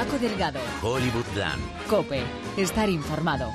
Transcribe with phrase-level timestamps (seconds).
[0.00, 0.60] Paco Delgado.
[0.80, 1.60] Hollywoodland.
[1.86, 2.22] Cope.
[2.56, 3.50] Estar informado.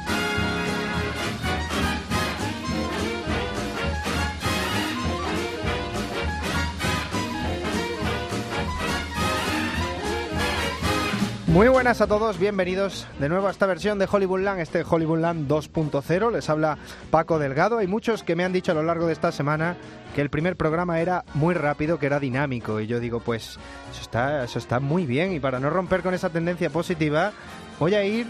[11.55, 16.33] Muy buenas a todos, bienvenidos de nuevo a esta versión de Hollywoodland, este Hollywoodland 2.0.
[16.33, 16.77] Les habla
[17.11, 17.77] Paco Delgado.
[17.77, 19.77] Hay muchos que me han dicho a lo largo de esta semana
[20.13, 22.81] que el primer programa era muy rápido, que era dinámico.
[22.81, 23.57] Y yo digo, pues
[23.89, 25.31] eso está, eso está muy bien.
[25.31, 27.31] Y para no romper con esa tendencia positiva,
[27.79, 28.27] voy a ir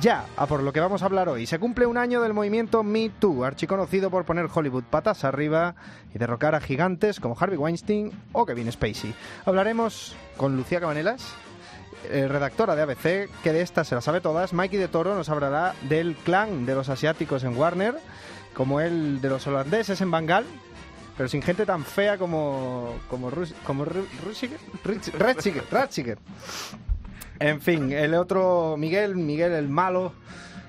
[0.00, 1.46] ya a por lo que vamos a hablar hoy.
[1.46, 5.74] Se cumple un año del movimiento Me Too, archiconocido por poner Hollywood patas arriba
[6.14, 9.12] y derrocar a gigantes como Harvey Weinstein o Kevin Spacey.
[9.46, 11.34] Hablaremos con Lucía Cabanelas,
[12.28, 14.52] redactora de ABC, que de esta se la sabe todas.
[14.52, 17.94] Mikey de Toro nos hablará del clan de los asiáticos en Warner,
[18.54, 20.44] como el de los holandeses en Bangal,
[21.16, 23.30] pero sin gente tan fea como como
[23.66, 24.58] como Ru- Rusiger?
[25.70, 26.18] Ratzinger.
[27.40, 30.12] En fin, el otro Miguel, Miguel el malo,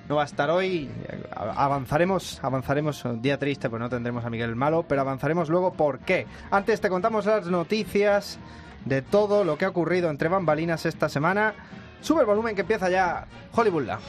[0.08, 0.88] no va a estar hoy.
[1.34, 3.04] Avanzaremos, avanzaremos.
[3.22, 5.72] Día triste, pues no tendremos a Miguel el malo, pero avanzaremos luego.
[5.72, 6.26] ¿Por qué?
[6.50, 8.38] Antes te contamos las noticias
[8.84, 11.54] de todo lo que ha ocurrido entre bambalinas esta semana.
[12.00, 14.02] Sube el volumen que empieza ya Hollywoodland.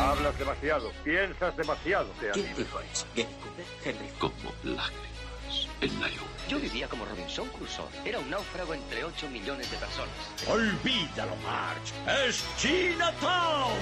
[0.00, 2.06] Hablas demasiado, piensas demasiado.
[2.20, 2.58] Te ¿Quién animo.
[2.58, 3.06] dijo eso?
[3.14, 4.08] Gary Cooper, Henry.
[4.18, 6.26] como lágrimas en la lluvia.
[6.48, 7.86] Yo vivía como Robinson Crusoe.
[8.04, 10.14] Era un náufrago entre 8 millones de personas.
[10.48, 12.28] Olvídalo, Marge.
[12.28, 13.72] Es Chinatown.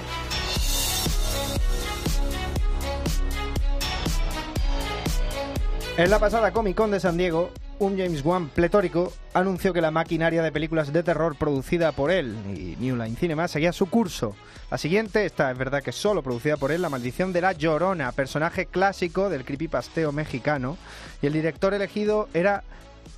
[5.96, 9.92] En la pasada Comic Con de San Diego, un James Wan pletórico anunció que la
[9.92, 14.34] maquinaria de películas de terror producida por él y New Line Cinema seguía su curso.
[14.72, 18.10] La siguiente, esta es verdad que solo producida por él, La Maldición de la Llorona,
[18.10, 20.76] personaje clásico del creepypasteo mexicano,
[21.22, 22.64] y el director elegido era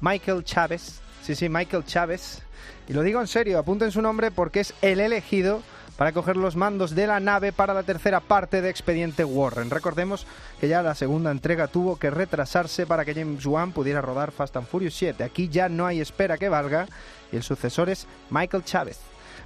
[0.03, 1.01] Michael Chávez.
[1.23, 2.43] Sí, sí, Michael Chávez.
[2.89, 5.62] Y lo digo en serio, apunten su nombre porque es el elegido
[5.97, 9.71] para coger los mandos de la nave para la tercera parte de Expediente Warren.
[9.71, 10.27] Recordemos
[10.61, 14.56] que ya la segunda entrega tuvo que retrasarse para que James Wan pudiera rodar Fast
[14.56, 15.25] and Furious 7.
[15.25, 16.87] Aquí ya no hay espera que valga
[17.33, 18.99] y el sucesor es Michael Chávez.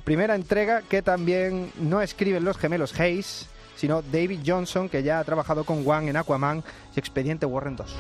[0.04, 3.46] Primera entrega que también no escriben los gemelos Hayes,
[3.76, 7.96] sino David Johnson, que ya ha trabajado con Wan en Aquaman y Expediente Warren 2.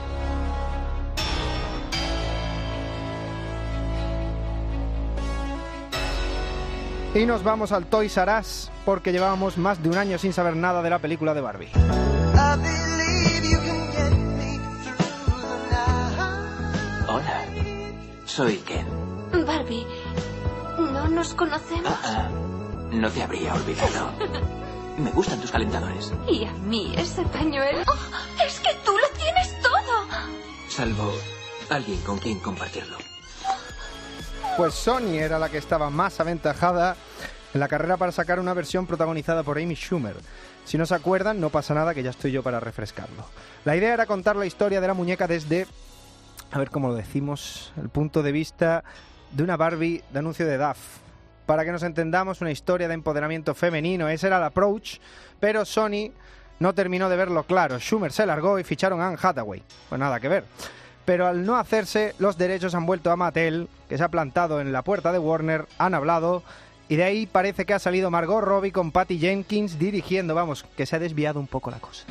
[7.12, 10.54] Y nos vamos al Toys R Us porque llevábamos más de un año sin saber
[10.54, 11.70] nada de la película de Barbie.
[17.08, 17.44] Hola.
[18.26, 18.86] Soy Ken.
[19.44, 19.86] Barbie,
[20.78, 21.86] ¿no nos conocemos?
[21.86, 22.28] Ah, ah,
[22.92, 24.12] no te habría olvidado.
[24.98, 26.12] Me gustan tus calentadores.
[26.28, 27.82] Y a mí ese pañuelo.
[27.88, 28.44] ¡Oh!
[28.46, 30.06] es que tú lo tienes todo.
[30.68, 31.12] Salvo
[31.70, 32.98] alguien con quien compartirlo.
[34.56, 36.96] Pues Sony era la que estaba más aventajada
[37.54, 40.16] en la carrera para sacar una versión protagonizada por Amy Schumer.
[40.64, 43.24] Si no se acuerdan, no pasa nada que ya estoy yo para refrescarlo.
[43.64, 45.66] La idea era contar la historia de la muñeca desde,
[46.50, 48.84] a ver cómo lo decimos, el punto de vista
[49.32, 50.78] de una Barbie de anuncio de DAF.
[51.46, 54.98] Para que nos entendamos, una historia de empoderamiento femenino, ese era el approach,
[55.40, 56.12] pero Sony
[56.58, 57.78] no terminó de verlo claro.
[57.78, 59.62] Schumer se largó y ficharon a Anne Hathaway.
[59.88, 60.44] Pues nada que ver.
[61.10, 64.70] Pero al no hacerse, los derechos han vuelto a Mattel, que se ha plantado en
[64.70, 66.44] la puerta de Warner, han hablado,
[66.88, 70.86] y de ahí parece que ha salido Margot Robbie con Patty Jenkins dirigiendo, vamos, que
[70.86, 72.04] se ha desviado un poco la cosa.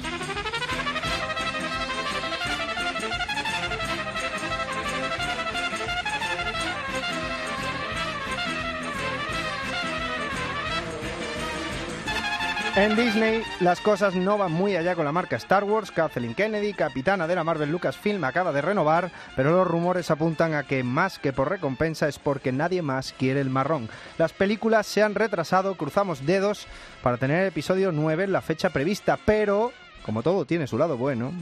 [12.80, 15.92] En Disney las cosas no van muy allá con la marca Star Wars.
[15.92, 20.64] Kathleen Kennedy, capitana de la Marvel Lucasfilm, acaba de renovar, pero los rumores apuntan a
[20.64, 23.90] que más que por recompensa es porque nadie más quiere el marrón.
[24.18, 26.68] Las películas se han retrasado, cruzamos dedos
[27.04, 29.74] para tener el episodio 9 en la fecha prevista, pero,
[30.06, 31.34] como todo tiene su lado bueno,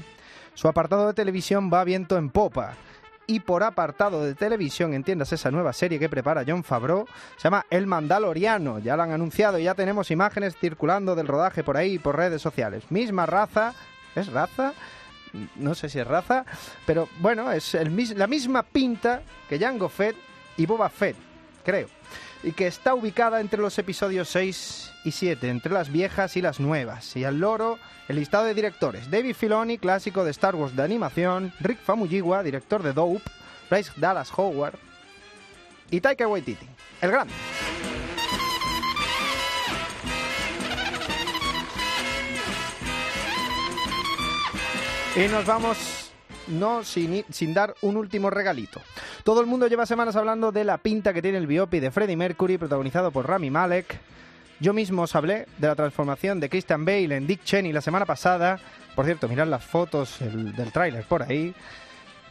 [0.55, 2.73] su apartado de televisión va viento en popa.
[3.29, 7.65] Y por apartado de televisión, entiendas esa nueva serie que prepara John Favreau, se llama
[7.69, 8.79] El Mandaloriano.
[8.79, 12.89] Ya lo han anunciado, ya tenemos imágenes circulando del rodaje por ahí, por redes sociales.
[12.89, 13.73] Misma raza,
[14.15, 14.73] ¿es raza?
[15.57, 16.45] No sé si es raza,
[16.85, 20.15] pero bueno, es el la misma pinta que Jango Fett
[20.55, 21.17] y Boba Fett,
[21.65, 21.89] creo.
[22.47, 26.61] Y que está ubicada entre los episodios 6 y 7, entre las viejas y las
[26.61, 27.13] nuevas.
[27.17, 27.77] Y al loro,
[28.07, 29.11] el listado de directores.
[29.11, 31.51] David Filoni, clásico de Star Wars de animación.
[31.59, 33.29] Rick Famuyiwa, director de Dope.
[33.69, 34.79] Bryce Dallas Howard.
[35.91, 36.65] Y Taika Waititi,
[37.01, 37.33] el grande.
[45.17, 46.06] Y nos vamos
[46.47, 48.81] no sin, sin dar un último regalito.
[49.23, 52.15] Todo el mundo lleva semanas hablando de la pinta que tiene el biopic de Freddie
[52.17, 53.99] Mercury, protagonizado por Rami Malek.
[54.59, 58.05] Yo mismo os hablé de la transformación de Christian Bale en Dick Cheney la semana
[58.05, 58.59] pasada.
[58.95, 61.53] Por cierto, mirad las fotos el- del tráiler por ahí.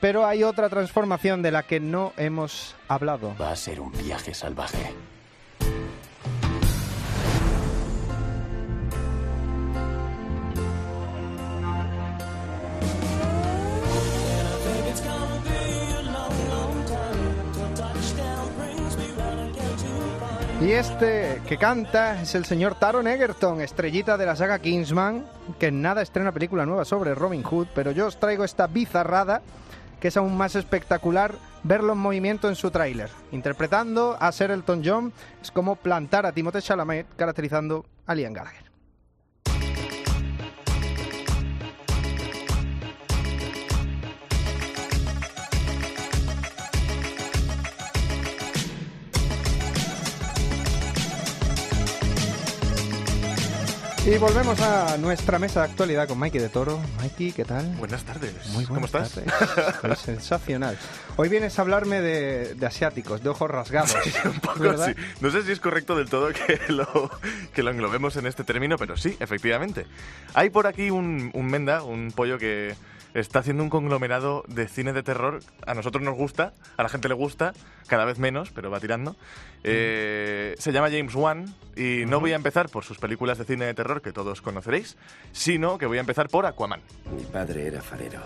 [0.01, 3.35] Pero hay otra transformación de la que no hemos hablado.
[3.41, 4.93] Va a ser un viaje salvaje.
[20.79, 25.25] Este que canta es el señor Taron Egerton, estrellita de la saga Kingsman,
[25.59, 29.41] que en nada estrena película nueva sobre Robin Hood, pero yo os traigo esta bizarrada
[30.01, 33.09] que es aún más espectacular verlo en movimiento en su tráiler.
[33.33, 38.66] Interpretando a Sir Elton John es como plantar a Timothée Chalamet caracterizando a Liam Gallagher.
[54.07, 56.81] Y volvemos a nuestra mesa de actualidad con Mikey de Toro.
[57.03, 57.67] Mikey, ¿qué tal?
[57.75, 58.35] Buenas tardes.
[58.51, 59.81] Muy ¿Cómo buenas estás?
[59.81, 59.99] tardes.
[59.99, 60.79] Sensacional.
[61.17, 63.97] Hoy vienes a hablarme de, de asiáticos, de ojos rasgados.
[64.25, 64.93] Un poco sí.
[65.21, 67.11] No sé si es correcto del todo que lo,
[67.53, 69.87] que lo englobemos en este término, pero sí, efectivamente.
[70.35, 72.77] Hay por aquí un, un menda, un pollo que
[73.21, 75.41] está haciendo un conglomerado de cine de terror.
[75.67, 77.55] A nosotros nos gusta, a la gente le gusta,
[77.87, 79.17] cada vez menos, pero va tirando.
[79.65, 83.65] Eh, se llama James Wan y no voy a empezar por sus películas de cine
[83.65, 84.97] de terror que todos conoceréis,
[85.33, 86.81] sino que voy a empezar por Aquaman.
[87.17, 88.21] Mi padre era farero.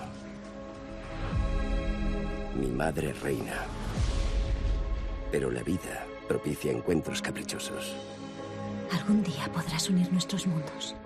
[2.56, 3.64] Mi madre reina.
[5.30, 7.94] Pero la vida propicia encuentros caprichosos.
[8.92, 10.96] Algún día podrás unir nuestros mundos.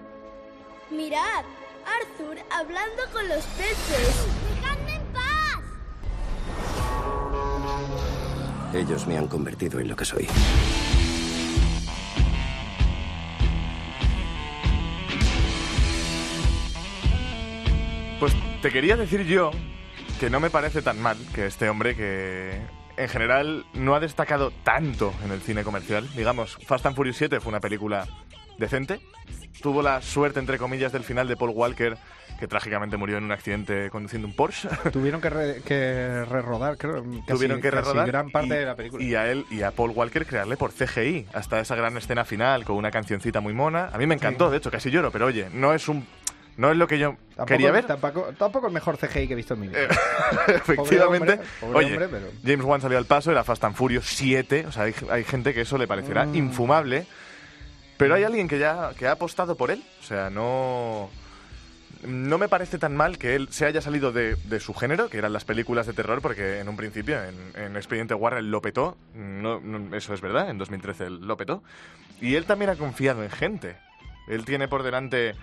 [0.90, 1.44] Mirad,
[1.86, 4.26] Arthur hablando con los peces.
[4.54, 5.60] ¡Dejadme en paz!
[8.74, 10.26] Ellos me han convertido en lo que soy.
[18.20, 18.32] Pues
[18.62, 19.50] te quería decir yo
[20.18, 22.62] que no me parece tan mal que este hombre que
[22.96, 26.08] en general no ha destacado tanto en el cine comercial.
[26.14, 28.06] Digamos, Fast and Furious 7 fue una película
[28.58, 29.00] decente.
[29.62, 31.96] Tuvo la suerte, entre comillas, del final de Paul Walker,
[32.38, 34.68] que trágicamente murió en un accidente conduciendo un Porsche.
[34.92, 37.02] Tuvieron que, re- que rerodar, creo.
[37.02, 39.02] casi- Tuvieron que rerodar gran parte y, de la película.
[39.04, 42.64] y a él y a Paul Walker crearle por CGI hasta esa gran escena final
[42.64, 43.88] con una cancioncita muy mona.
[43.92, 46.06] A mí me encantó, de hecho, casi lloro, pero oye, no es un
[46.56, 47.84] no es lo que yo Tampoco- quería ver.
[47.84, 49.88] Tampoco, tampoco el mejor CGI que he visto en mi vida.
[50.48, 51.36] Efectivamente.
[51.36, 54.06] Pobre hombre, pobre Oye, hombre, pero- James Wan salió al paso, era Fast and Furious
[54.06, 54.66] 7.
[54.68, 56.34] O sea, hay, hay gente que eso le parecerá Mm.
[56.36, 57.06] infumable.
[57.96, 59.82] Pero hay alguien que ya que ha apostado por él.
[60.00, 61.10] O sea, no.
[62.06, 65.16] No me parece tan mal que él se haya salido de, de su género, que
[65.16, 68.98] eran las películas de terror, porque en un principio, en, en Expediente Warren lo petó.
[69.14, 71.62] No, no- eso es verdad, en 2013 él lo petó.
[72.20, 73.76] Y él también ha confiado en gente.
[74.28, 75.34] Él tiene por delante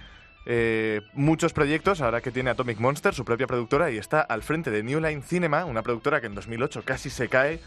[0.45, 4.69] eh, muchos proyectos, ahora que tiene Atomic Monster, su propia productora, y está al frente
[4.69, 7.59] de New Line Cinema, una productora que en 2008 casi se cae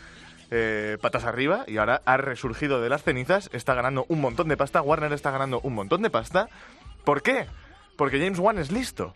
[0.50, 4.56] eh, patas arriba y ahora ha resurgido de las cenizas, está ganando un montón de
[4.56, 6.48] pasta, Warner está ganando un montón de pasta.
[7.04, 7.46] ¿Por qué?
[7.96, 9.14] Porque James Wan es listo.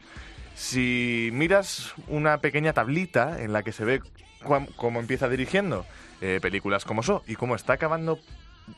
[0.54, 4.00] Si miras una pequeña tablita en la que se ve
[4.76, 5.84] cómo empieza dirigiendo
[6.20, 8.18] eh, películas como So y cómo está acabando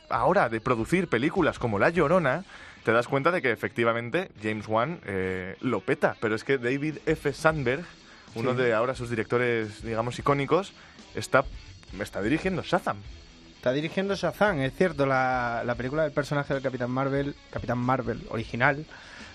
[0.09, 2.45] ahora de producir películas como La Llorona,
[2.83, 6.15] te das cuenta de que efectivamente James Wan eh, lo peta.
[6.19, 7.33] Pero es que David F.
[7.33, 7.83] Sandberg,
[8.35, 8.57] uno Sí.
[8.57, 10.73] de ahora sus directores, digamos, icónicos,
[11.15, 11.45] está,
[11.99, 12.97] está dirigiendo Shazam.
[13.57, 18.21] Está dirigiendo Shazam, es cierto, la, la película del personaje del Capitán Marvel, Capitán Marvel
[18.29, 18.85] original,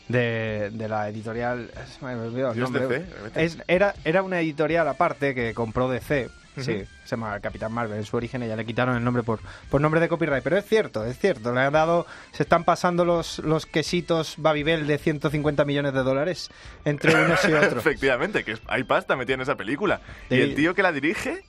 [0.09, 1.71] de, de la editorial.
[2.01, 2.73] Me olvidado Dios.
[2.73, 3.05] DC.
[3.37, 6.29] Es- era, era una editorial aparte que compró DC.
[6.59, 6.63] Sí,
[7.05, 9.79] se llama Capitán Marvel en su origen y ya le quitaron el nombre por, por
[9.79, 10.43] nombre de copyright.
[10.43, 11.53] Pero es cierto, es cierto.
[11.53, 12.07] Le han dado.
[12.33, 16.49] Se están pasando los, los quesitos Babybel de 150 millones de dólares
[16.87, 17.85] entre unos y otros.
[17.85, 20.01] Efectivamente, que hay pasta metida en esa película.
[20.31, 21.45] Y el tío que la dirige,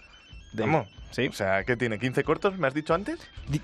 [0.57, 1.27] De- vamos, sí.
[1.27, 1.99] o sea, ¿qué tiene?
[1.99, 3.19] ¿15 cortos, me has dicho antes?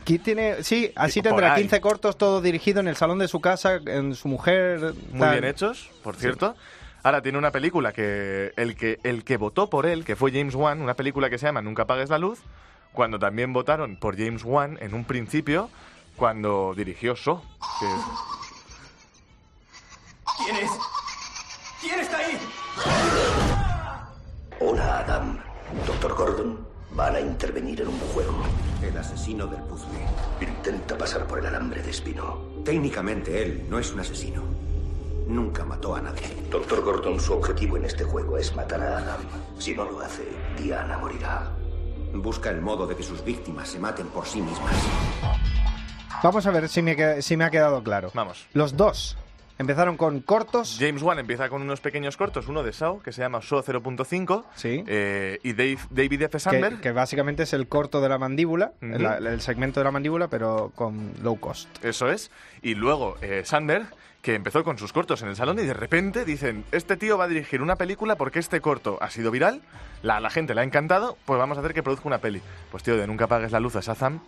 [0.06, 0.64] ¿Qué tiene?
[0.64, 1.62] Sí, así Por tendrá ahí.
[1.64, 4.94] 15 cortos, todo dirigido en el salón de su casa, en su mujer.
[5.12, 5.32] Muy tal.
[5.32, 6.56] bien hechos, por cierto.
[7.04, 10.56] Ahora tiene una película que el, que el que votó por él, que fue James
[10.56, 12.40] Wan, una película que se llama Nunca apagues la luz,
[12.94, 15.70] cuando también votaron por James Wan en un principio,
[16.16, 17.44] cuando dirigió So.
[17.80, 17.88] que-
[20.46, 20.72] ¿Quién es?
[21.82, 22.38] ¿Quién está ahí?
[24.60, 25.40] Hola, Adam.
[25.88, 28.44] Doctor Gordon, van a intervenir en un juego.
[28.82, 30.00] El asesino del puzzle.
[30.42, 32.42] Intenta pasar por el alambre de espino.
[32.64, 34.44] Técnicamente él no es un asesino.
[35.28, 36.24] Nunca mató a nadie.
[36.50, 39.22] Doctor Gordon, su objetivo en este juego es matar a Adam.
[39.58, 40.24] Si no lo hace,
[40.58, 41.52] Diana morirá.
[42.14, 44.76] Busca el modo de que sus víctimas se maten por sí mismas.
[46.22, 48.12] Vamos a ver si me, si me ha quedado claro.
[48.14, 48.46] Vamos.
[48.54, 49.18] Los dos
[49.58, 50.78] empezaron con cortos.
[50.80, 54.46] James Wan empieza con unos pequeños cortos, uno de Saw, que se llama Saw 0.5,
[54.56, 54.84] Sí.
[54.88, 56.40] eh, y Dave, David F.
[56.40, 60.28] Sandberg, que básicamente es el corto de la mandíbula, el, el segmento de la mandíbula,
[60.28, 61.68] pero con low cost.
[61.86, 62.32] eso es,
[62.62, 63.88] y luego eh, Sandberg,
[64.22, 67.26] que empezó con sus cortos en el salón y de repente dicen, este tío va
[67.26, 69.62] a dirigir una película porque este corto ha sido viral,
[70.02, 72.42] la, la gente le ha encantado, pues vamos a hacer que produzca una peli.
[72.72, 74.22] Pues tío, de Nunca apagues la luz a Shazam,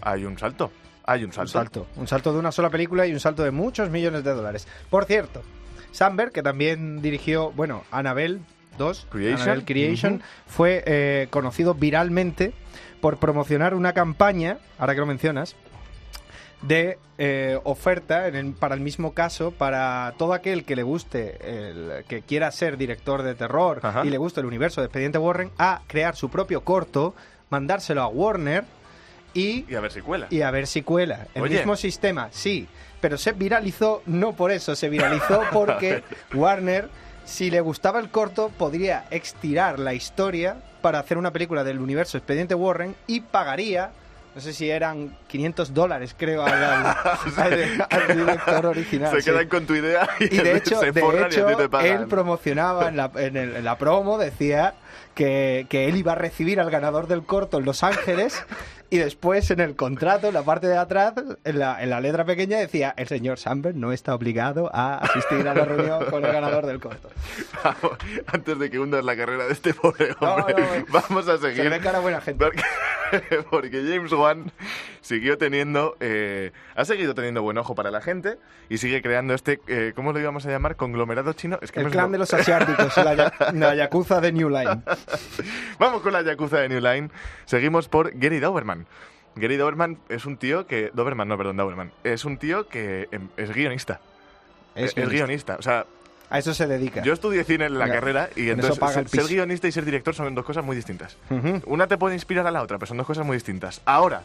[0.00, 0.72] hay un salto,
[1.04, 1.86] hay un Un salto.
[1.96, 4.66] Un salto de una sola película y un salto de muchos millones de dólares.
[4.90, 5.42] Por cierto,
[5.90, 8.40] Sandberg, que también dirigió, bueno, Annabelle
[8.78, 9.40] 2, Creation.
[9.42, 12.52] Annabelle Creation, fue eh, conocido viralmente
[13.00, 15.56] por promocionar una campaña, ahora que lo mencionas,
[16.62, 21.36] de eh, oferta en el- para el mismo caso para todo aquel que le guste,
[21.42, 24.04] el, que quiera ser director de terror Ajá.
[24.06, 27.14] y le guste el universo de Expediente Warren, a crear su propio corto,
[27.50, 28.64] mandárselo a Warner
[29.34, 30.26] y Y a ver si cuela.
[30.30, 31.26] y a ver si cuela.
[31.34, 31.56] El Oye.
[31.58, 32.68] mismo sistema, sí,
[33.00, 36.02] pero se viralizó no por eso, se viralizó porque
[36.34, 36.88] Warner,
[37.24, 42.18] si le gustaba el corto, podría extirar la historia para hacer una película del universo
[42.18, 43.92] Expediente Warren y pagaría,
[44.34, 46.96] no sé si eran 500 dólares, creo, al, al-
[47.90, 49.10] al- director original.
[49.12, 49.30] se sí.
[49.30, 51.54] quedan con tu idea y, Y de hecho, se de forran y a hecho ti
[51.56, 51.86] te pagan.
[52.02, 54.74] él promocionaba en la, en el- en la promo, decía
[55.14, 58.42] que, que él iba a recibir al ganador del corto en Los Ángeles
[58.92, 62.26] y después en el contrato, en la parte de atrás, en la, en la letra
[62.26, 66.30] pequeña decía el señor Sandberg no está obligado a asistir a la reunión con el
[66.30, 67.08] ganador del corto.
[67.64, 71.54] Vamos, Antes de que hundas la carrera de este pobre hombre, no, vamos a Se
[71.54, 71.70] seguir.
[71.70, 72.44] ve que era buena gente.
[72.44, 72.62] Porque,
[73.50, 74.52] porque James Wan
[75.00, 78.36] siguió teniendo, eh, ha seguido teniendo buen ojo para la gente
[78.68, 80.76] y sigue creando este, eh, ¿cómo lo íbamos a llamar?
[80.76, 81.58] Conglomerado chino.
[81.62, 84.82] Es que El clan de los asiáticos, la, la yakuza de New Line.
[85.78, 87.10] Vamos con la Yakuza de New Line.
[87.46, 88.81] Seguimos por Gary Doberman.
[89.34, 90.90] Gary Doberman es un tío que...
[90.92, 91.92] Doberman, no, perdón, Doberman.
[92.04, 94.00] Es un tío que em, es guionista.
[94.74, 95.56] Es Es, guionista.
[95.58, 95.86] O sea,
[96.28, 97.02] A eso se dedica.
[97.02, 98.78] yo estudié cine en la carrera y entonces
[99.10, 101.16] ser, guionista y ser director son dos cosas muy distintas.
[101.66, 103.80] Una te puede inspirar a la otra, pero son dos cosas muy distintas.
[103.84, 104.22] Ahora,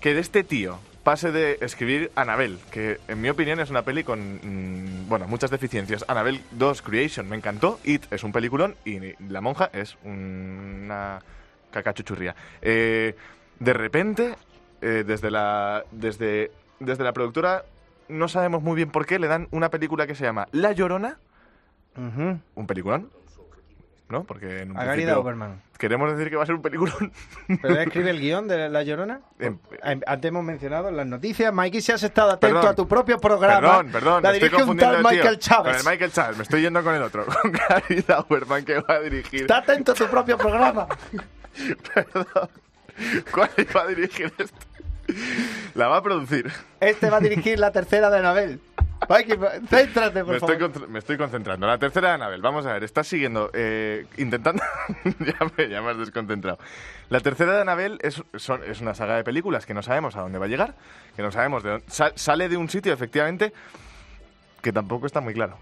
[0.00, 4.04] que de este tío pase de escribir Annabelle, que en mi opinión es una peli
[4.04, 6.04] con, mm, bueno, muchas deficiencias.
[6.08, 8.98] Annabelle 2 Creation me encantó, It es un peliculón y
[9.30, 11.20] La Monja es una
[11.70, 12.34] cacachuchurría.
[12.60, 13.14] Eh,
[13.60, 14.34] de repente,
[14.80, 16.50] eh, desde, la, desde,
[16.80, 17.64] desde la productora,
[18.08, 21.18] no sabemos muy bien por qué, le dan una película que se llama La Llorona,
[21.96, 23.10] un peliculón,
[24.08, 24.24] ¿no?
[24.24, 27.12] Porque en un A Gary principio queremos decir que va a ser un peliculón.
[27.46, 29.20] ¿Pero él escribe el guion de La Llorona?
[29.38, 32.72] Em- Antes hemos mencionado en las noticias, Mikey, si has estado atento Perdón.
[32.72, 33.60] a tu propio programa.
[33.60, 35.02] Perdón, perdón, La dirige un tal.
[35.02, 35.76] Michael Chávez.
[35.76, 38.02] Con el Michael Chávez, me estoy yendo con el otro, con Gary
[38.64, 39.42] que va a dirigir.
[39.42, 40.86] Está atento a tu propio programa.
[41.94, 42.48] Perdón.
[43.32, 44.58] ¿Cuál iba a dirigir esto?
[45.74, 46.50] La va a producir.
[46.80, 48.60] Este va a dirigir la tercera de Anabel.
[49.08, 49.36] Mikey,
[49.68, 50.72] céntrate, por Me estoy, favor.
[50.72, 51.66] con- me estoy concentrando.
[51.66, 54.62] La tercera de Anabel, vamos a ver, estás siguiendo, eh, intentando...
[55.18, 56.58] ya, me, ya me has desconcentrado.
[57.08, 60.20] La tercera de Anabel es, son- es una saga de películas que no sabemos a
[60.20, 60.74] dónde va a llegar,
[61.16, 61.84] que no sabemos de dónde...
[61.88, 63.52] sa- sale de un sitio, efectivamente,
[64.62, 65.56] que tampoco está muy claro.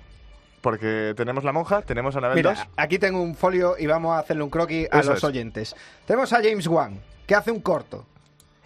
[0.60, 2.66] Porque tenemos La Monja, tenemos Anabel Mira, 2...
[2.76, 5.24] aquí tengo un folio y vamos a hacerle un croquis a Eso los es.
[5.24, 5.76] oyentes.
[6.04, 8.04] Tenemos a James Wan, que hace un corto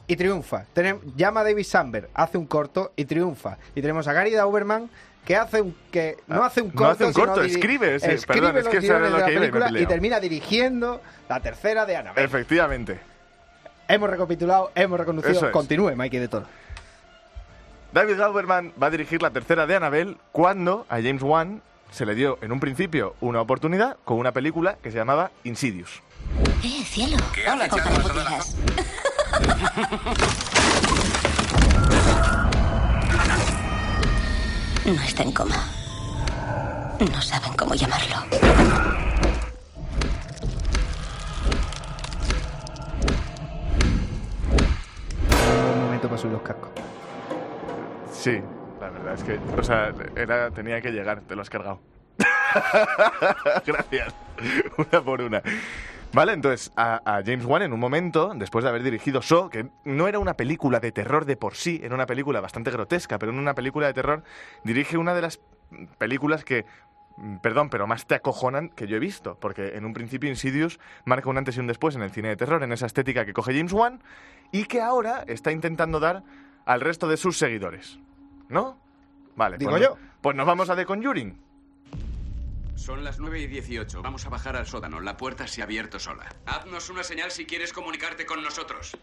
[0.06, 0.64] y triunfa.
[0.74, 3.58] Tenem- llama a David Samberg, hace un corto y triunfa.
[3.74, 4.88] Y tenemos a Gary Dauberman,
[5.24, 8.06] que hace un que no Ah, hace un no corto, hace un corto, escribe, sí,
[8.10, 9.88] escribe perdón, es que guiones lo que iba y película y peleado.
[9.88, 12.24] termina dirigiendo la tercera de Annabelle.
[12.26, 13.00] Efectivamente.
[13.88, 15.46] Hemos recapitulado, hemos reconocido.
[15.46, 15.52] Es.
[15.52, 16.46] Continúe, Mikey de Toro.
[17.92, 22.14] David Dauberman va a dirigir la tercera de Annabelle cuando a James Wan se le
[22.14, 26.00] dio en un principio una oportunidad con una película que se llamaba Insidious.
[26.62, 27.16] Eh, cielo.
[27.50, 27.98] Hola, chicos.
[28.00, 28.56] pudieras.
[34.84, 35.64] No está en coma.
[36.98, 38.16] No saben cómo llamarlo.
[45.74, 46.70] Un momento para subir los cascos.
[48.12, 48.40] Sí,
[48.80, 51.80] la verdad es que, o sea, era, tenía que llegar, te lo has cargado.
[53.66, 54.14] Gracias.
[54.76, 55.42] Una por una.
[56.14, 59.70] Vale, entonces a, a James Wan en un momento, después de haber dirigido Saw, que
[59.84, 63.32] no era una película de terror de por sí, era una película bastante grotesca, pero
[63.32, 64.22] en una película de terror,
[64.62, 65.40] dirige una de las
[65.96, 66.66] películas que,
[67.16, 70.78] mm, perdón, pero más te acojonan que yo he visto, porque en un principio Insidious
[71.06, 73.32] marca un antes y un después en el cine de terror, en esa estética que
[73.32, 74.02] coge James Wan,
[74.50, 76.24] y que ahora está intentando dar
[76.66, 77.98] al resto de sus seguidores.
[78.50, 78.76] ¿No?
[79.34, 79.56] Vale.
[79.56, 79.96] Digo pues yo.
[80.20, 81.51] Pues nos vamos a The Conjuring.
[82.82, 84.02] Son las 9 y 18.
[84.02, 85.00] Vamos a bajar al sótano.
[85.00, 86.34] La puerta se ha abierto sola.
[86.46, 88.96] Haznos una señal si quieres comunicarte con nosotros.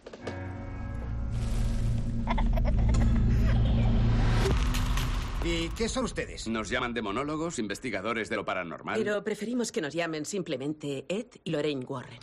[5.45, 6.50] ¿Y qué son ustedes?
[6.50, 9.00] Nos llaman demonólogos, investigadores de lo paranormal.
[9.01, 12.19] Pero preferimos que nos llamen simplemente Ed y Lorraine Warren.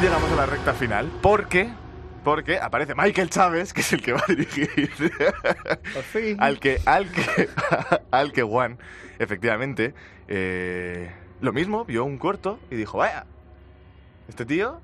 [0.00, 1.70] Llegamos a la recta final porque
[2.28, 4.90] porque aparece Michael Chávez, que es el que va a dirigir.
[6.12, 6.36] Fin.
[6.38, 7.48] al que al que
[8.10, 8.78] al que Juan,
[9.18, 9.94] efectivamente,
[10.28, 13.24] eh, lo mismo vio un corto y dijo, "Vaya,
[14.28, 14.78] este tío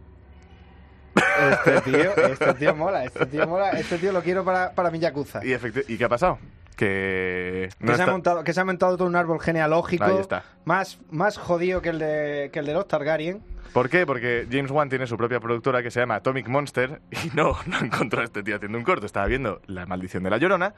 [1.15, 4.99] Este tío, este tío mola, este tío mola, este tío lo quiero para, para mi
[4.99, 5.45] yakuza.
[5.45, 6.39] y, ¿y qué ha pasado?
[6.77, 10.05] Que no que, se ha está- montado, que se ha montado todo un árbol genealógico
[10.05, 10.43] Ahí está.
[10.65, 13.43] Más, más jodido que el, de, que el de los Targaryen.
[13.73, 14.07] ¿Por qué?
[14.07, 17.79] Porque James Wan tiene su propia productora que se llama Atomic Monster y no, no
[17.81, 19.07] encontró a este tío haciendo un corto.
[19.07, 20.75] Estaba viendo La Maldición de la Llorona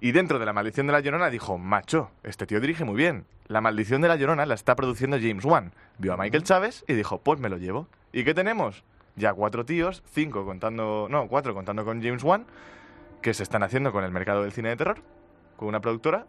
[0.00, 3.24] y dentro de La Maldición de la Llorona dijo, macho, este tío dirige muy bien.
[3.46, 5.72] La Maldición de la Llorona la está produciendo James Wan.
[5.98, 7.86] Vio a Michael Chávez y dijo, pues me lo llevo.
[8.12, 8.82] ¿Y qué tenemos?
[9.16, 12.46] Ya cuatro tíos, cinco contando, no, cuatro contando con James Wan,
[13.22, 14.98] que se están haciendo con el mercado del cine de terror,
[15.60, 16.26] con una productora.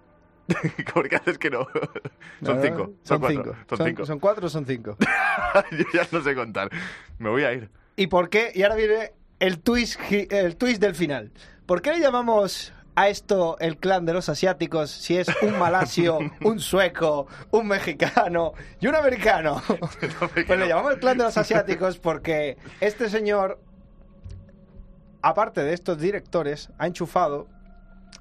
[0.93, 1.65] ¿Por qué haces que no?
[2.43, 2.91] son No, cinco.
[3.03, 3.43] Son, Son, cuatro.
[3.43, 3.55] cinco.
[3.69, 4.05] Son, Son- cinco.
[4.05, 4.97] son cuatro o son cinco.
[5.71, 6.69] Yo ya no sé contar.
[7.17, 7.69] Me voy a ir.
[7.95, 8.51] ¿Y por qué?
[8.53, 11.31] Y ahora viene el twist, el twist del final.
[11.65, 16.19] ¿Por qué le llamamos a esto el clan de los asiáticos si es un malasio,
[16.43, 19.61] un sueco, un mexicano y un americano?
[20.45, 23.61] Pues le llamamos el clan de los asiáticos porque este señor,
[25.21, 27.47] aparte de estos directores, ha enchufado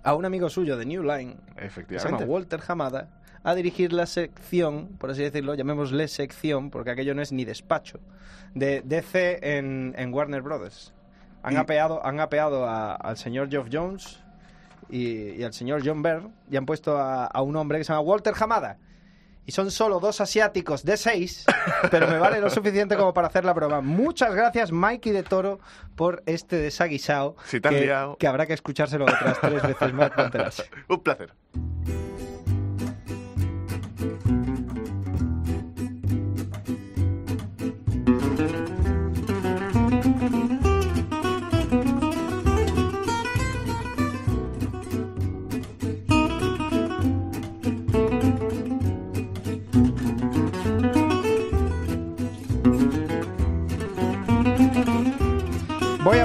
[0.03, 2.25] a un amigo suyo de New Line, que se llama Efectivamente.
[2.25, 3.09] Walter Hamada,
[3.43, 8.01] a dirigir la sección, por así decirlo, llamémosle sección, porque aquello no es ni despacho,
[8.55, 10.93] de DC en, en Warner Brothers.
[11.43, 14.21] Han Y- apeado, han apeado a- al señor Geoff Jones
[14.91, 17.93] y, y al señor John Byrne y han puesto a, a un hombre que se
[17.93, 18.77] llama Walter Hamada.
[19.51, 21.45] Y son solo dos asiáticos de seis,
[21.91, 23.81] pero me vale lo suficiente como para hacer la broma.
[23.81, 25.59] Muchas gracias, Mikey de Toro,
[25.97, 28.17] por este desaguisado Si que, liado.
[28.17, 30.71] que habrá que escuchárselo otras tres veces más para enterarse.
[30.89, 31.33] Un placer.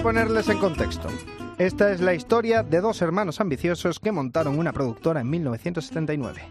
[0.06, 1.08] Ponerles en contexto.
[1.58, 6.44] Esta es la historia de dos hermanos ambiciosos que montaron una productora en 1979.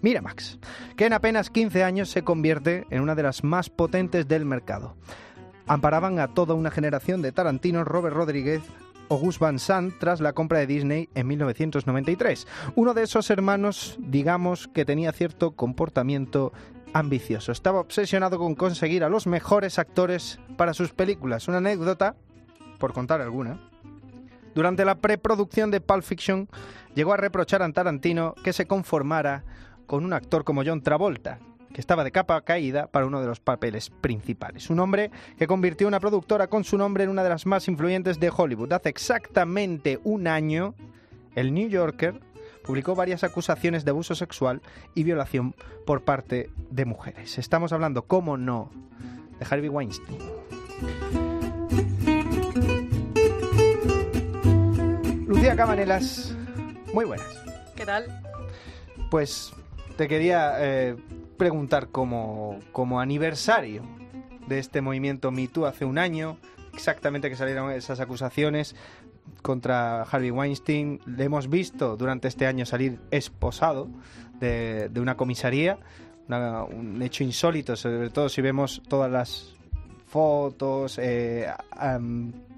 [0.00, 0.58] Miramax,
[0.96, 4.96] que en apenas 15 años se convierte en una de las más potentes del mercado.
[5.66, 8.62] Amparaban a toda una generación de Tarantino, Robert Rodríguez
[9.08, 12.46] o Gus Van Sant tras la compra de Disney en 1993.
[12.76, 16.54] Uno de esos hermanos, digamos, que tenía cierto comportamiento
[16.94, 17.52] ambicioso.
[17.52, 21.46] Estaba obsesionado con conseguir a los mejores actores para sus películas.
[21.46, 22.16] Una anécdota,
[22.82, 23.60] por contar alguna.
[24.56, 26.48] Durante la preproducción de Pulp Fiction,
[26.96, 29.44] llegó a reprochar a Tarantino que se conformara
[29.86, 31.38] con un actor como John Travolta,
[31.72, 34.68] que estaba de capa caída para uno de los papeles principales.
[34.68, 38.18] Un hombre que convirtió una productora con su nombre en una de las más influyentes
[38.18, 38.72] de Hollywood.
[38.72, 40.74] Hace exactamente un año,
[41.36, 42.18] el New Yorker
[42.64, 44.60] publicó varias acusaciones de abuso sexual
[44.96, 45.54] y violación
[45.86, 47.38] por parte de mujeres.
[47.38, 48.72] Estamos hablando, cómo no,
[49.38, 50.18] de Harvey Weinstein.
[55.42, 56.36] Lucía Camanelas,
[56.94, 57.26] muy buenas.
[57.74, 58.04] ¿Qué tal?
[59.10, 59.52] Pues
[59.96, 60.94] te quería eh,
[61.36, 63.82] preguntar como, como aniversario
[64.46, 66.36] de este movimiento Me Too hace un año,
[66.74, 68.76] exactamente que salieron esas acusaciones
[69.42, 71.00] contra Harvey Weinstein.
[71.06, 73.88] Le hemos visto durante este año salir esposado
[74.38, 75.76] de, de una comisaría,
[76.28, 79.56] una- un hecho insólito, sobre todo si vemos todas las
[80.06, 81.48] fotos, eh,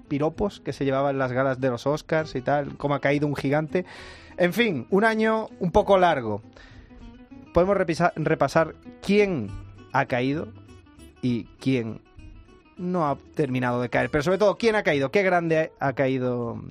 [0.07, 3.35] piropos que se llevaban las galas de los Oscars y tal, cómo ha caído un
[3.35, 3.85] gigante.
[4.37, 6.41] En fin, un año un poco largo.
[7.53, 7.77] Podemos
[8.15, 9.49] repasar quién
[9.93, 10.49] ha caído
[11.21, 12.01] y quién
[12.77, 14.09] no ha terminado de caer.
[14.09, 16.61] Pero sobre todo, quién ha caído, qué grande ha caído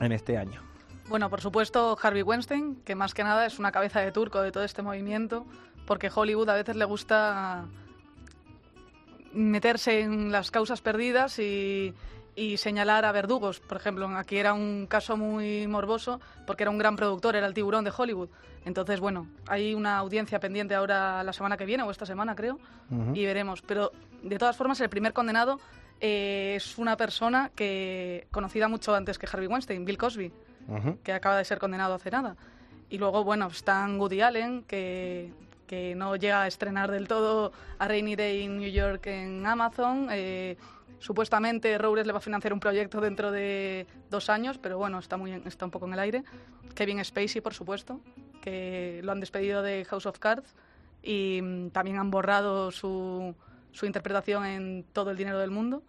[0.00, 0.60] en este año.
[1.08, 4.52] Bueno, por supuesto, Harvey Weinstein, que más que nada es una cabeza de turco de
[4.52, 5.44] todo este movimiento,
[5.86, 7.64] porque Hollywood a veces le gusta
[9.32, 11.94] meterse en las causas perdidas y,
[12.40, 13.60] y señalar a verdugos.
[13.60, 17.52] Por ejemplo, aquí era un caso muy morboso porque era un gran productor, era el
[17.52, 18.30] tiburón de Hollywood.
[18.64, 22.58] Entonces, bueno, hay una audiencia pendiente ahora la semana que viene o esta semana, creo,
[23.14, 23.60] y veremos.
[23.60, 25.60] Pero de todas formas, el primer condenado
[26.00, 30.32] eh, es una persona que conocida mucho antes que Harvey Weinstein, Bill Cosby,
[31.04, 32.36] que acaba de ser condenado hace nada.
[32.88, 35.30] Y luego, bueno, están Woody Allen, que,
[35.66, 40.08] que no llega a estrenar del todo a Rainy Day in New York en Amazon.
[40.10, 40.56] Eh,
[41.00, 45.16] supuestamente Roures le va a financiar un proyecto dentro de dos años, pero bueno, está,
[45.16, 46.24] muy, está un poco en el aire.
[46.74, 48.00] Kevin Spacey, por supuesto,
[48.40, 50.54] que lo han despedido de House of Cards
[51.02, 53.34] y mm, también han borrado su,
[53.72, 55.82] su interpretación en Todo el dinero del mundo.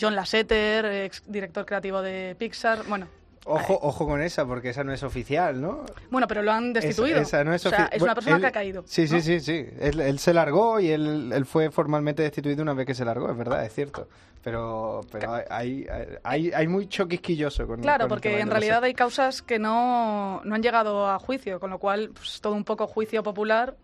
[0.00, 3.06] John Lasseter, ex director creativo de Pixar, bueno,
[3.46, 5.84] Ojo, ojo con esa, porque esa no es oficial, ¿no?
[6.10, 7.20] Bueno, pero lo han destituido.
[7.20, 8.84] esa no es, o sea, es una persona que ha caído.
[8.86, 9.66] Sí, sí, sí, sí.
[9.80, 13.36] Él, se largó y él, él, fue formalmente destituido una vez que se largó, es
[13.36, 14.08] verdad, es cierto.
[14.42, 15.86] Pero, pero hay,
[16.22, 20.62] hay, hay mucho quisquilloso con Claro, porque en realidad hay causas que no, no han
[20.62, 23.74] llegado a juicio, con lo cual, pues, todo un poco juicio popular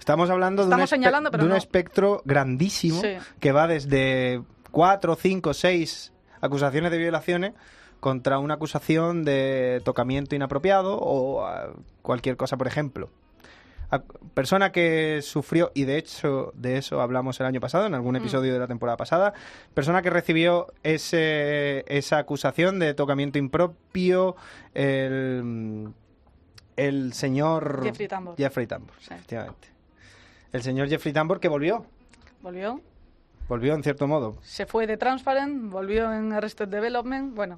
[0.00, 3.02] Estamos hablando de, un, señalando, de un espectro grandísimo
[3.38, 7.52] que va desde cuatro, cinco, seis acusaciones de violaciones
[8.00, 11.70] contra una acusación de tocamiento inapropiado o ah,
[12.02, 13.10] cualquier cosa, por ejemplo.
[14.34, 18.16] persona que sufrió, y de hecho de eso hablamos el año pasado, en algún mm.
[18.16, 19.34] episodio de la temporada pasada,
[19.74, 24.36] persona que recibió ese, esa acusación de tocamiento impropio,
[24.74, 25.88] el,
[26.76, 28.36] el señor Jeffrey Tambor.
[28.36, 29.68] Jeffrey Tambor, efectivamente.
[30.52, 31.84] El señor Jeffrey Tambor que volvió.
[32.42, 32.80] ¿Volvió?
[33.48, 34.36] Volvió en cierto modo.
[34.42, 37.34] Se fue de Transparent, volvió en Arrested Development.
[37.34, 37.56] Bueno,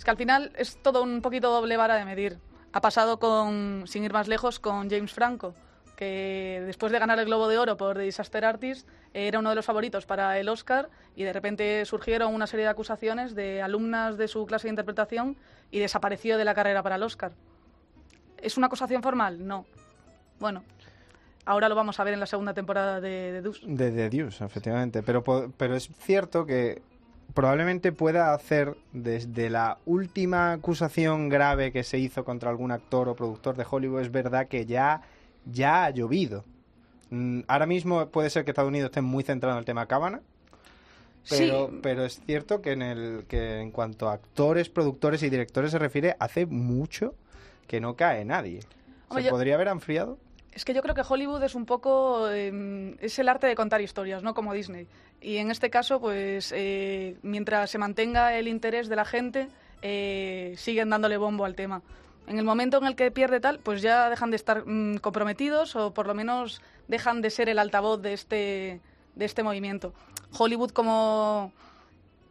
[0.00, 2.38] es que al final es todo un poquito doble vara de medir.
[2.72, 5.52] Ha pasado con, sin ir más lejos, con James Franco,
[5.94, 9.56] que después de ganar el Globo de Oro por The Disaster Artist era uno de
[9.56, 14.16] los favoritos para el Oscar y de repente surgieron una serie de acusaciones de alumnas
[14.16, 15.36] de su clase de interpretación
[15.70, 17.32] y desapareció de la carrera para el Oscar.
[18.38, 19.46] ¿Es una acusación formal?
[19.46, 19.66] No.
[20.38, 20.64] Bueno,
[21.44, 23.66] ahora lo vamos a ver en la segunda temporada de, The Deuce.
[23.66, 25.02] De The efectivamente.
[25.02, 25.22] Pero,
[25.58, 26.80] pero es cierto que
[27.34, 33.14] probablemente pueda hacer desde la última acusación grave que se hizo contra algún actor o
[33.14, 35.02] productor de Hollywood, es verdad que ya,
[35.46, 36.44] ya ha llovido.
[37.10, 40.20] Mm, ahora mismo puede ser que Estados Unidos esté muy centrado en el tema Cábana,
[41.28, 45.70] pero, pero es cierto que en, el, que en cuanto a actores, productores y directores
[45.70, 47.14] se refiere, hace mucho
[47.66, 48.60] que no cae nadie.
[49.14, 50.18] ¿Se podría haber enfriado?
[50.52, 52.28] Es que yo creo que Hollywood es un poco.
[52.30, 54.34] Em, es el arte de contar historias, ¿no?
[54.34, 54.86] Como Disney.
[55.20, 59.48] Y en este caso, pues, eh, mientras se mantenga el interés de la gente,
[59.82, 61.82] eh, siguen dándole bombo al tema.
[62.26, 65.74] En el momento en el que pierde tal, pues ya dejan de estar mm, comprometidos
[65.76, 68.80] o por lo menos dejan de ser el altavoz de este,
[69.14, 69.94] de este movimiento.
[70.36, 71.52] Hollywood como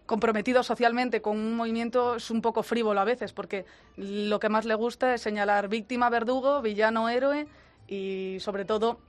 [0.05, 4.65] comprometido socialmente con un movimiento es un poco frívolo a veces, porque lo que más
[4.65, 7.47] le gusta es señalar víctima, verdugo, villano, héroe
[7.89, 8.99] y sobre todo,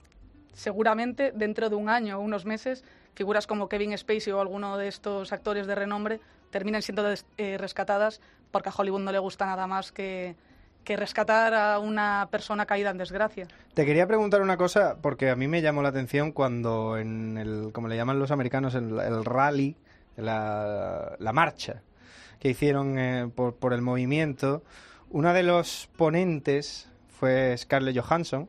[0.55, 2.83] seguramente dentro de un año o unos meses,
[3.15, 7.05] figuras como Kevin Spacey o alguno de estos actores de renombre terminen siendo
[7.37, 10.35] eh, rescatadas porque a Hollywood no le gusta nada más que,
[10.83, 13.47] que rescatar a una persona caída en desgracia.
[13.75, 17.71] Te quería preguntar una cosa, porque a mí me llamó la atención cuando en el,
[17.73, 19.77] como le llaman los americanos, el, el rally,
[20.17, 21.83] la, la, marcha
[22.41, 24.63] que hicieron eh, por, por, el movimiento,
[25.11, 26.90] uno de los ponentes
[27.21, 28.49] fue Scarlett Johansson,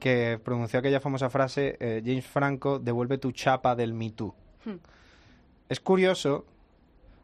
[0.00, 4.34] que pronunció aquella famosa frase, eh, James Franco, devuelve tu chapa del Me Too.
[4.64, 4.74] Hmm.
[5.68, 6.44] Es curioso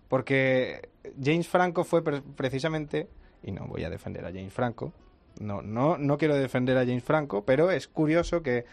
[0.09, 0.89] porque
[1.21, 3.09] James Franco fue precisamente,
[3.43, 4.93] y no voy a defender a James Franco,
[5.41, 8.65] no, no, no quiero defender a James Franco, pero es curioso que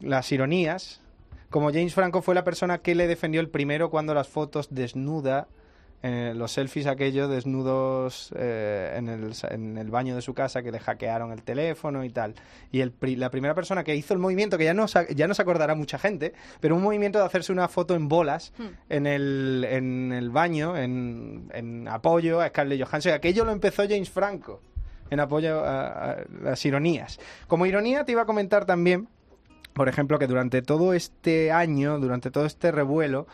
[0.00, 1.00] las ironías,
[1.48, 5.46] como James Franco fue la persona que le defendió el primero cuando las fotos desnuda
[6.02, 10.70] eh, los selfies aquellos desnudos eh, en, el, en, el, baño de su casa que
[10.70, 12.34] le hackearon el teléfono y tal.
[12.70, 15.40] Y el, la primera persona que hizo el movimiento, que ya no, ya no se
[15.40, 18.66] acordará mucha gente, pero un movimiento de hacerse una foto en bolas hmm.
[18.90, 23.12] en, el, en el baño, en, en apoyo a Scarlett Johansson.
[23.12, 24.60] Aquello lo empezó James Franco,
[25.08, 27.18] en apoyo a las ironías.
[27.46, 29.08] Como ironía te iba a comentar también,
[29.72, 33.26] por ejemplo, que durante todo este año, durante todo este revuelo,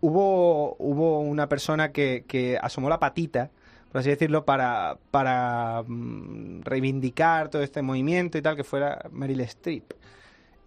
[0.00, 3.50] hubo, hubo una persona que, que asomó la patita,
[3.90, 9.40] por así decirlo, para, para mm, reivindicar todo este movimiento y tal, que fuera Meryl
[9.40, 9.92] Streep.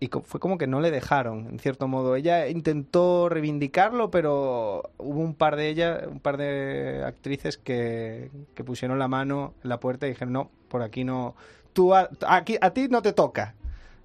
[0.01, 2.15] Y fue como que no le dejaron, en cierto modo.
[2.15, 8.63] Ella intentó reivindicarlo, pero hubo un par de ellas, un par de actrices que, que
[8.63, 11.35] pusieron la mano en la puerta y dijeron, no, por aquí no,
[11.73, 13.55] tú aquí, a ti no te toca,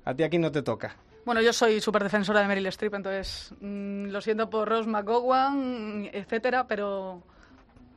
[0.05, 0.97] a ti aquí no te toca.
[1.25, 6.11] Bueno, yo soy súper defensora de Meryl Streep, entonces mm, lo siento por Rose McGowan,
[6.13, 7.23] etcétera, pero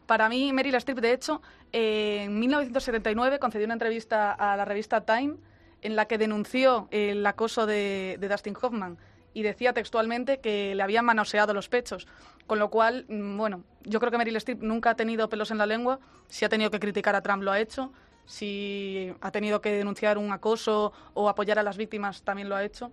[0.05, 1.41] para mí Meryl Streep, de hecho,
[1.73, 5.35] eh, en 1979 concedió una entrevista a la revista Time
[5.81, 8.97] en la que denunció el acoso de, de Dustin Hoffman
[9.33, 12.07] y decía textualmente que le habían manoseado los pechos.
[12.47, 15.57] Con lo cual, mm, bueno, yo creo que Meryl Streep nunca ha tenido pelos en
[15.57, 15.99] la lengua.
[16.29, 17.91] Si ha tenido que criticar a Trump, lo ha hecho.
[18.25, 22.63] Si ha tenido que denunciar un acoso o apoyar a las víctimas, también lo ha
[22.63, 22.91] hecho.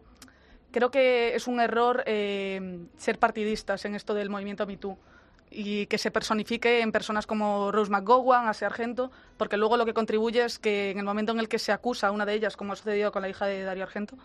[0.75, 4.99] Creo que es un error eh, ser partidistas en esto del movimiento MeToo
[5.49, 9.95] y que se personifique en personas como Rose McGowan, Asia Argento, porque luego lo que
[9.95, 12.57] contribuye es que en el momento en el que se acusa a una de ellas,
[12.57, 14.17] como ha sucedido con la hija de Dario Argento,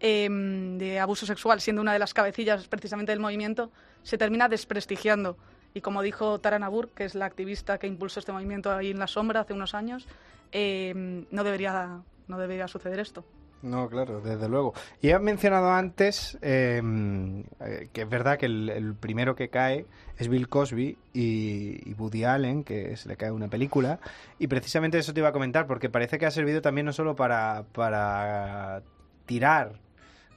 [0.00, 3.70] em, de abuso sexual, siendo una de las cabecillas precisamente del movimiento,
[4.02, 5.36] se termina desprestigiando.
[5.72, 8.98] Y como dijo Tara Nabur, que es la activista que impulsó este movimiento ahí en
[8.98, 10.08] la sombra hace unos años,
[10.50, 13.24] em, no, debería, no debería suceder esto.
[13.62, 14.74] No, claro, desde luego.
[15.00, 19.86] Y has mencionado antes em, eh, que es verdad que el, primero que cae
[20.18, 24.00] es Bill Cosby y, Woody Allen, que se le cae una película.
[24.40, 27.14] Y precisamente eso te iba a comentar, porque parece que ha servido también no solo
[27.14, 28.82] para, para
[29.26, 29.74] tirar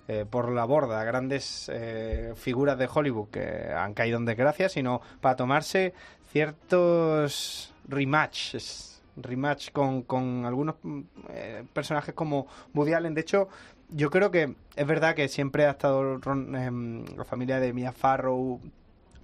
[0.07, 5.01] eh, por la borda grandes eh, figuras de Hollywood que han caído en desgracia, sino
[5.19, 5.95] para tomarse
[6.31, 12.91] ciertos rematches rematch con, con algunos mm, eh, personajes como Woody.
[13.13, 13.47] De hecho,
[13.89, 18.59] yo creo que es verdad que siempre ha estado em, la familia de Mia Farrow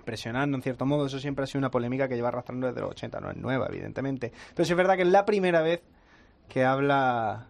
[0.03, 1.05] presionando en cierto modo.
[1.05, 3.19] Eso siempre ha sido una polémica que lleva arrastrando desde los 80.
[3.21, 4.31] No es nueva, evidentemente.
[4.55, 5.81] Pero sí es verdad que es la primera vez
[6.49, 7.47] que habla,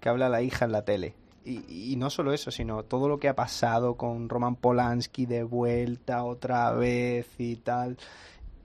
[0.00, 1.14] que habla la hija en la tele.
[1.44, 5.44] Y, y, no solo eso, sino todo lo que ha pasado con Roman Polanski de
[5.44, 7.96] vuelta otra vez y tal.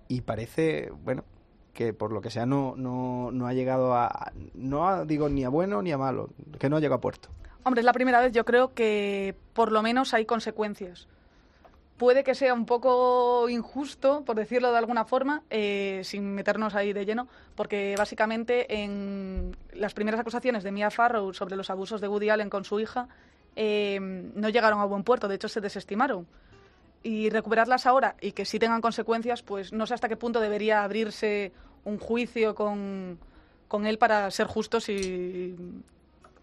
[0.08, 1.24] Y parece, bueno,
[1.74, 5.50] que por lo que sea no, no, no ha llegado a, no digo ni a
[5.50, 6.30] bueno ni a malo,
[6.60, 7.30] que no ha llegado a puerto.
[7.64, 11.08] Hombre, es la primera vez, yo creo que por lo menos hay consecuencias.
[11.98, 16.94] Puede que sea un poco injusto, por decirlo de alguna forma, eh, sin meternos ahí
[16.94, 22.08] de lleno, porque básicamente en las primeras acusaciones de Mia Farrow sobre los abusos de
[22.08, 23.08] Woody Allen con su hija
[23.56, 26.26] eh, no llegaron a buen puerto, de hecho se desestimaron
[27.04, 30.84] y recuperarlas ahora y que sí tengan consecuencias, pues no sé hasta qué punto debería
[30.84, 31.52] abrirse
[31.84, 33.20] un juicio con,
[33.68, 35.56] con él para ser justos y,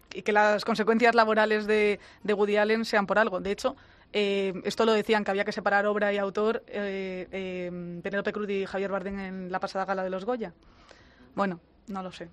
[0.09, 3.39] que las consecuencias laborales de, de, Woody Allen sean por algo.
[3.39, 3.75] De hecho,
[4.11, 8.49] eh, esto lo decían que había que separar obra y autor eh, eh, Penélope Cruz
[8.49, 10.53] y Javier Bardem en la pasada gala de los Goya.
[11.35, 12.29] Bueno, no lo sé.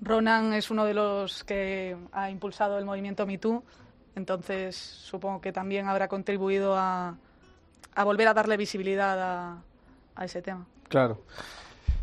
[0.00, 3.62] Ronan es uno de los que ha impulsado el movimiento MeToo
[4.14, 7.16] entonces, supongo que también habrá contribuido a,
[8.04, 9.62] volver a darle visibilidad a,
[10.14, 10.66] a, ese tema.
[10.88, 11.22] Claro.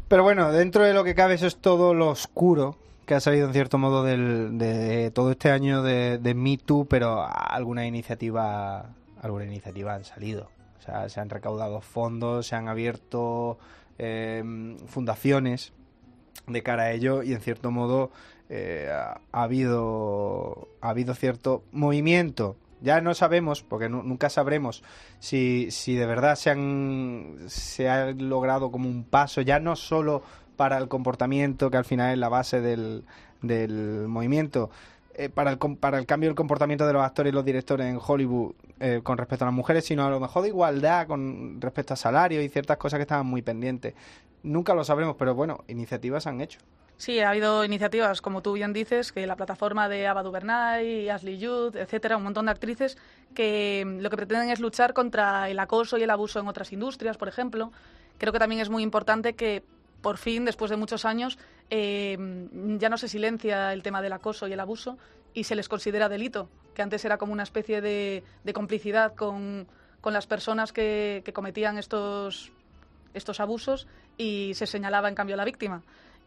[0.08, 3.48] Pero bueno, dentro de lo que cabe, eso es todo lo oscuro que ha salido
[3.48, 8.86] en cierto modo del, de todo este año de, de Me Too, pero alguna iniciativa,
[9.22, 10.50] alguna iniciativa han salido.
[10.78, 13.58] O sea, se han recaudado fondos, se han abierto
[13.98, 14.43] eh,
[14.86, 15.74] fundaciones
[16.45, 18.12] de cara a ello y en cierto modo
[18.49, 22.55] eh, ha, habido, ha habido cierto movimiento.
[22.81, 24.83] Ya no sabemos, porque nunca sabremos
[25.19, 30.23] si, si de verdad se, han, se ha logrado como un paso, ya no solo
[30.55, 33.03] para el comportamiento, que al final es la base del,
[33.41, 34.69] del movimiento,
[35.13, 37.99] eh, para, el, para el cambio del comportamiento de los actores y los directores en
[38.01, 41.93] Hollywood eh, con respecto a las mujeres, sino a lo mejor de igualdad con respecto
[41.93, 43.93] a salarios y ciertas cosas que estaban muy pendientes.
[44.43, 46.59] Nunca lo sabremos, pero bueno, iniciativas han hecho.
[46.99, 51.41] Sí, ha habido iniciativas, como tú bien dices, que la plataforma de Ava DuVernay, Ashley
[51.41, 52.97] Judd, etcétera, un montón de actrices
[53.33, 57.15] que lo que pretenden es luchar contra el acoso y el abuso en otras industrias,
[57.15, 57.71] por ejemplo.
[58.17, 59.63] Creo que también es muy importante que
[60.01, 62.17] por fin, después de muchos años, eh,
[62.77, 64.97] ya no se silencia el tema del acoso y el abuso
[65.33, 69.67] y se les considera delito, que antes era como una especie de, complicidad con,
[70.03, 72.51] las personas que, que cometían estos,
[73.13, 75.81] estos abusos y se señalaba en cambio a la víctima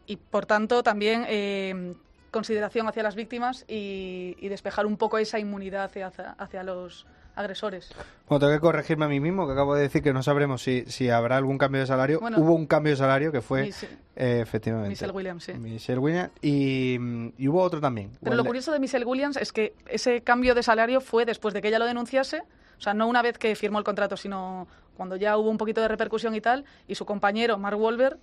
[0.05, 1.95] y por tanto también eh,
[2.33, 7.89] consideración hacia las víctimas y, despejar un poco esa inmunidad hacia, hacia, los agresores.
[8.27, 10.83] Bueno, tengo que corregirme a mí mismo, que acabo de decir que no sabremos si,
[10.85, 12.19] si habrá algún cambio de salario.
[12.19, 13.71] hubo un cambio de salario que fue,
[14.15, 15.53] eh, efectivamente, Michelle Williams, sí.
[15.53, 16.97] Michelle Williams y,
[17.37, 18.11] y hubo otro también.
[18.21, 21.61] Pero lo curioso de Michelle Williams es que ese cambio de salario fue después de
[21.61, 22.43] que ella lo denunciase,
[22.77, 25.81] o sea, no una vez que firmó el contrato, sino cuando ya hubo un poquito
[25.81, 28.17] de repercusión y tal, y su compañero, Mark Wolver,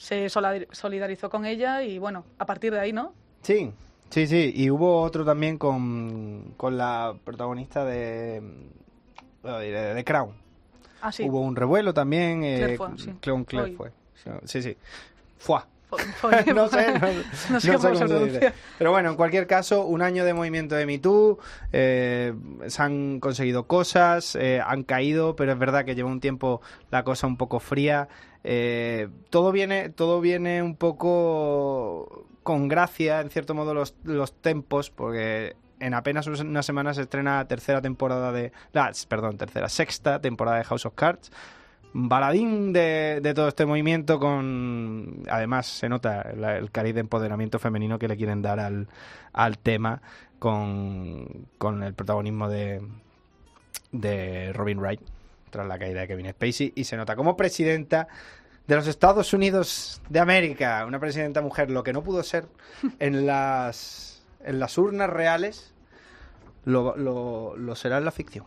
[0.00, 3.12] se solidarizó con ella y bueno, a partir de ahí, ¿no?
[3.42, 3.70] Sí,
[4.08, 4.50] sí, sí.
[4.56, 8.40] Y hubo otro también con, con la protagonista de,
[9.42, 10.32] de, Crown.
[11.02, 11.24] Ah, sí.
[11.28, 12.42] Hubo un revuelo también.
[12.42, 12.78] Eh,
[13.76, 13.92] fue.
[14.46, 14.74] Sí, sí.
[15.36, 15.60] Fue.
[16.54, 17.06] no sé, no,
[17.50, 18.52] no sé no cómo sé cómo se.
[18.78, 21.38] Pero bueno, en cualquier caso, un año de movimiento de Me Too,
[21.72, 22.34] eh,
[22.66, 27.04] se han conseguido cosas, eh, han caído, pero es verdad que lleva un tiempo la
[27.04, 28.08] cosa un poco fría.
[28.44, 34.90] Eh, todo viene, todo viene un poco con gracia, en cierto modo, los, los tempos,
[34.90, 38.52] porque en apenas una semana se estrena la tercera temporada de.
[38.72, 41.32] La, perdón, tercera, sexta temporada de House of Cards.
[41.92, 45.22] Baladín de, de todo este movimiento con...
[45.28, 48.88] Además se nota la- el cariz de empoderamiento femenino que le quieren dar al,
[49.32, 50.00] al tema
[50.38, 52.80] con, con el protagonismo de,
[53.92, 55.00] de Robin Wright
[55.50, 58.06] tras la caída de Kevin Spacey y se nota como presidenta
[58.68, 62.46] de los Estados Unidos de América, una presidenta mujer, lo que no pudo ser
[63.00, 65.74] en las, en las urnas reales,
[66.64, 68.44] lo, lo, lo será en la ficción.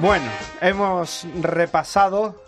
[0.00, 0.24] Bueno,
[0.60, 2.42] hemos repasado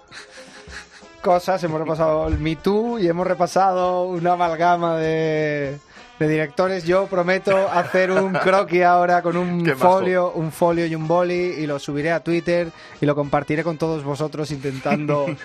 [1.22, 5.78] cosas, hemos repasado el Me Too y hemos repasado una amalgama de,
[6.18, 6.84] de directores.
[6.84, 11.66] Yo prometo hacer un croquis ahora con un folio, un folio y un boli y
[11.66, 12.68] lo subiré a Twitter
[13.00, 15.26] y lo compartiré con todos vosotros intentando...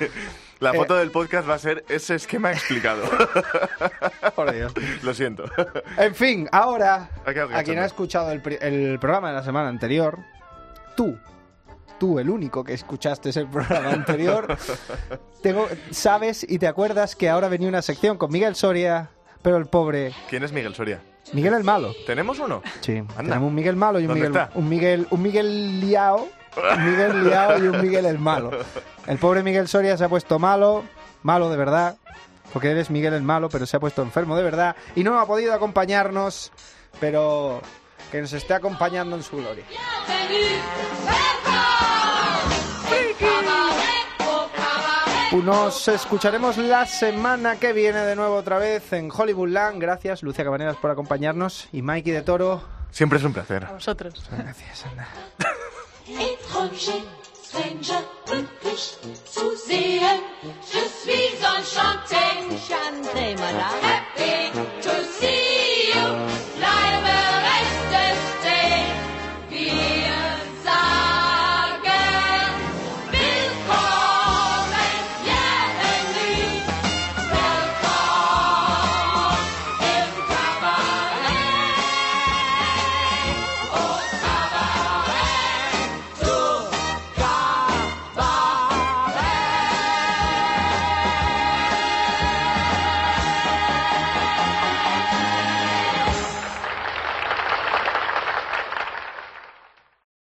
[0.60, 0.76] La Eh.
[0.76, 3.04] foto del podcast va a ser ese esquema explicado.
[4.36, 4.74] Por Dios.
[5.04, 5.44] Lo siento.
[5.98, 7.12] En fin, ahora,
[7.54, 10.18] a quien ha escuchado el, el programa de la semana anterior,
[10.96, 11.16] tú,
[12.00, 14.58] tú, el único que escuchaste el programa anterior,
[15.42, 19.10] tengo, sabes y te acuerdas que ahora venía una sección con Miguel Soria,
[19.42, 21.02] pero el pobre ¿Quién es Miguel Soria?
[21.34, 21.94] Miguel el malo.
[22.06, 22.62] ¿Tenemos uno?
[22.80, 23.16] Sí, Anda.
[23.18, 24.58] tenemos un Miguel malo y un ¿Dónde Miguel, está?
[24.58, 26.28] un Miguel, un Miguel liao,
[26.78, 28.52] un Miguel liao y un Miguel el malo.
[29.08, 30.84] El pobre Miguel Soria se ha puesto malo,
[31.24, 31.98] malo de verdad,
[32.54, 35.20] porque él es Miguel el malo, pero se ha puesto enfermo de verdad y no
[35.20, 36.52] ha podido acompañarnos,
[37.02, 37.62] pero
[38.10, 39.66] que nos esté acompañando en su gloria.
[45.32, 49.80] Nos escucharemos la semana que viene de nuevo otra vez en Hollywoodland.
[49.82, 51.68] Gracias, Lucia Cabaneras, por acompañarnos.
[51.72, 52.62] Y Mikey de Toro.
[52.92, 53.66] Siempre es un placer.
[53.66, 54.14] A vosotros.
[54.32, 55.08] Gracias, anda.
[56.08, 57.04] étranger,
[57.44, 60.22] stranger, glücklich zu sehen.
[60.72, 63.82] Je suis enchanté, enchanté, madame.
[63.84, 64.52] Happy,